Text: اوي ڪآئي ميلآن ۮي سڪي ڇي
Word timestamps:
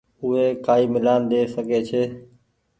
اوي 0.21 0.45
ڪآئي 0.65 0.83
ميلآن 0.93 1.21
ۮي 1.29 1.39
سڪي 1.53 1.79
ڇي 1.87 2.03